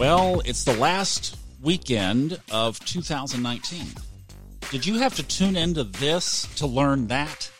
[0.00, 3.84] Well, it's the last weekend of 2019.
[4.70, 7.50] Did you have to tune into this to learn that?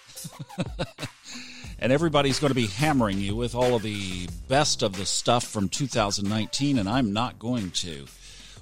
[1.78, 5.44] and everybody's going to be hammering you with all of the best of the stuff
[5.44, 8.06] from 2019, and I'm not going to.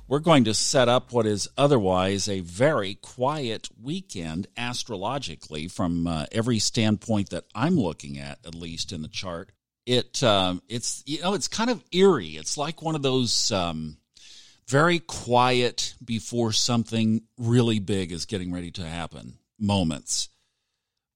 [0.09, 6.27] We're going to set up what is otherwise a very quiet weekend astrologically from uh,
[6.33, 9.53] every standpoint that I'm looking at, at least in the chart
[9.89, 12.37] it um, it's you know it's kind of eerie.
[12.37, 13.97] It's like one of those um,
[14.69, 20.29] very quiet before something really big is getting ready to happen moments.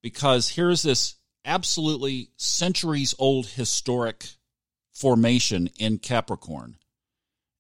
[0.03, 4.27] Because here's this absolutely centuries old historic
[4.91, 6.77] formation in Capricorn,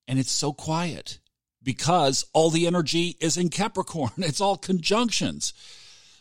[0.08, 1.18] and it's so quiet
[1.62, 4.12] because all the energy is in Capricorn.
[4.18, 5.52] It's all conjunctions.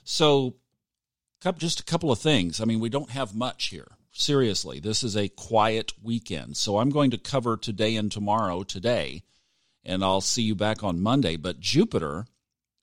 [0.04, 0.55] So,
[1.58, 2.60] just a couple of things.
[2.60, 6.58] I mean, we don't have much here seriously, this is a quiet weekend.
[6.58, 9.24] So I'm going to cover today and tomorrow today,
[9.84, 11.38] and I'll see you back on Monday.
[11.38, 12.26] But Jupiter,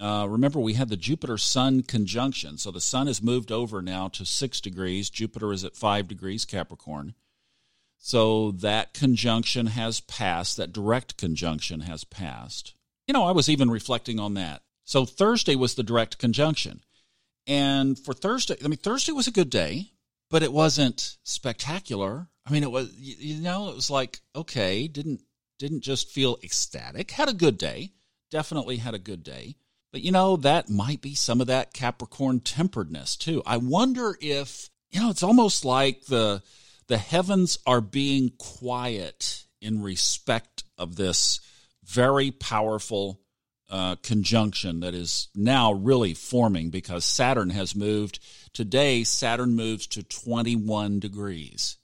[0.01, 2.59] uh, remember, we had the Jupiter Sun conjunction.
[2.59, 5.11] So the Sun has moved over now to six degrees.
[5.11, 7.15] Jupiter is at five degrees Capricorn.
[7.99, 12.75] So that conjunction has passed, that direct conjunction has passed.
[13.09, 14.63] You know, I was even reflecting on that.
[14.85, 16.85] So Thursday was the direct conjunction.
[17.47, 19.91] And for Thursday, I mean, Thursday was a good day
[20.31, 22.29] but it wasn't spectacular.
[22.47, 25.23] I mean, it was you know, it was like okay, didn't
[25.59, 27.11] didn't just feel ecstatic.
[27.11, 27.93] Had a good day,
[28.31, 29.57] definitely had a good day.
[29.93, 33.43] But you know, that might be some of that Capricorn temperedness too.
[33.47, 36.43] I wonder if you know, it's almost like the
[36.87, 41.41] the heavens are being quiet in respect of this
[41.85, 43.21] very powerful
[43.71, 48.19] uh, conjunction that is now really forming because Saturn has moved.
[48.53, 51.77] Today, Saturn moves to 21 degrees.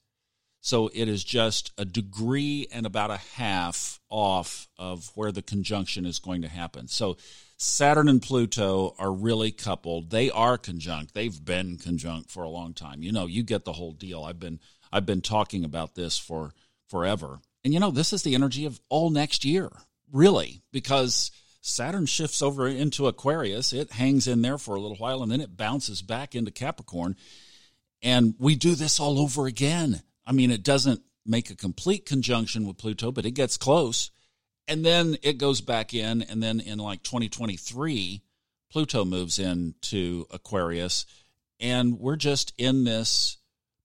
[0.61, 6.07] So it is just a degree and about a half off of where the conjunction
[6.07, 6.89] is going to happen.
[6.89, 7.19] So
[7.59, 10.09] Saturn and Pluto are really coupled.
[10.09, 11.13] They are conjunct.
[11.13, 13.03] They've been conjunct for a long time.
[13.03, 14.25] You know, you get the whole deal.
[14.25, 14.59] I've been
[14.91, 16.55] I've been talking about this for
[16.89, 17.41] forever.
[17.63, 19.71] And you know, this is the energy of all next year,
[20.13, 21.31] really, because
[21.67, 23.73] Saturn shifts over into Aquarius.
[23.73, 27.17] It hangs in there for a little while and then it bounces back into Capricorn.
[28.03, 30.03] And we do this all over again.
[30.27, 34.11] I mean, it doesn't make a complete conjunction with Pluto, but it gets close.
[34.69, 36.21] And then it goes back in.
[36.21, 38.23] And then in like 2023,
[38.71, 41.07] Pluto moves into Aquarius.
[41.61, 43.39] And we're just in this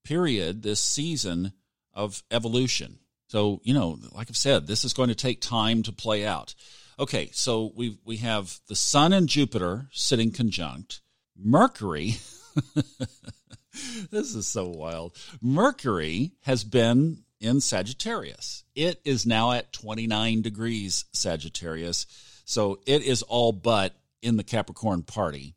[0.04, 1.54] period, this season
[1.94, 3.00] of evolution.
[3.30, 6.56] So, you know, like I've said, this is going to take time to play out.
[7.00, 11.00] Okay, so we we have the Sun and Jupiter sitting conjunct.
[11.42, 12.18] Mercury,
[14.12, 15.16] this is so wild.
[15.42, 18.66] Mercury has been in Sagittarius.
[18.76, 22.06] It is now at 29 degrees Sagittarius.
[22.44, 25.56] So it is all but in the Capricorn party.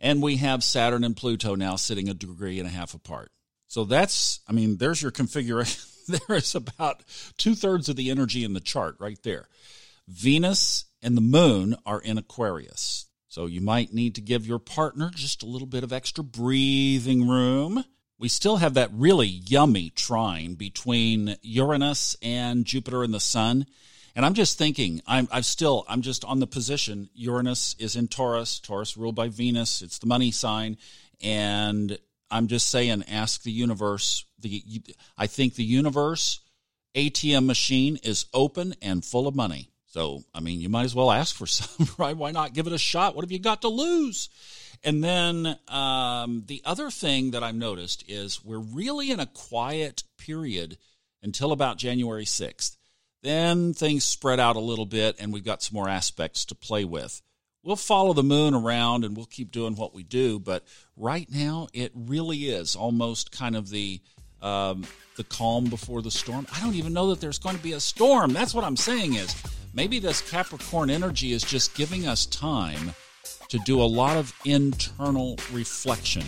[0.00, 3.30] And we have Saturn and Pluto now sitting a degree and a half apart.
[3.66, 5.82] So that's, I mean, there's your configuration.
[6.08, 7.02] there is about
[7.36, 9.48] two thirds of the energy in the chart right there.
[10.08, 13.06] Venus and the moon are in Aquarius.
[13.28, 17.26] So you might need to give your partner just a little bit of extra breathing
[17.28, 17.84] room.
[18.18, 23.66] We still have that really yummy trine between Uranus and Jupiter and the Sun.
[24.14, 27.08] And I'm just thinking, I'm, I'm still, I'm just on the position.
[27.14, 29.80] Uranus is in Taurus, Taurus ruled by Venus.
[29.80, 30.76] It's the money sign.
[31.22, 31.98] And
[32.30, 34.26] I'm just saying, ask the universe.
[34.38, 34.62] The,
[35.16, 36.40] I think the universe
[36.94, 39.71] ATM machine is open and full of money.
[39.92, 42.16] So, I mean, you might as well ask for some, right?
[42.16, 43.14] Why not give it a shot?
[43.14, 44.30] What have you got to lose?
[44.82, 50.02] And then um, the other thing that I've noticed is we're really in a quiet
[50.16, 50.78] period
[51.22, 52.76] until about January 6th.
[53.22, 56.84] Then things spread out a little bit, and we've got some more aspects to play
[56.84, 57.20] with.
[57.62, 60.64] We'll follow the moon around and we'll keep doing what we do, but
[60.96, 64.00] right now it really is almost kind of the
[64.40, 64.84] um,
[65.16, 66.48] the calm before the storm.
[66.52, 68.32] I don't even know that there's going to be a storm.
[68.32, 69.40] That's what I'm saying is
[69.74, 72.94] maybe this Capricorn energy is just giving us time
[73.48, 76.24] to do a lot of internal reflection.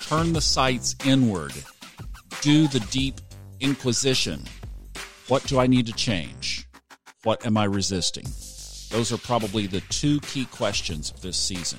[0.00, 1.52] Turn the sights inward.
[2.40, 3.20] Do the deep
[3.60, 4.44] inquisition.
[5.28, 6.66] What do I need to change?
[7.22, 8.24] What am I resisting?
[8.90, 11.78] Those are probably the two key questions of this season.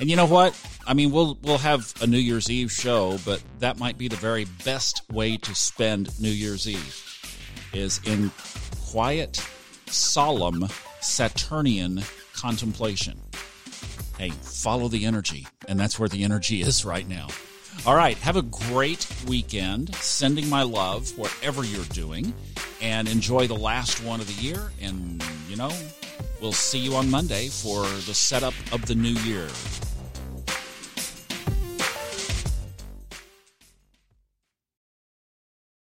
[0.00, 0.58] And you know what?
[0.86, 4.16] I mean, we'll we'll have a New Year's Eve show, but that might be the
[4.16, 7.04] very best way to spend New Year's Eve
[7.72, 8.30] is in
[8.86, 9.40] quiet
[9.90, 10.66] solemn
[11.00, 12.02] Saturnian
[12.34, 13.18] contemplation.
[14.18, 17.28] Hey, follow the energy, and that's where the energy is right now.
[17.86, 19.94] All right, have a great weekend.
[19.96, 22.34] Sending my love wherever you're doing.
[22.80, 24.70] and enjoy the last one of the year.
[24.80, 25.70] And, you know,
[26.40, 29.48] we'll see you on Monday for the setup of the new year.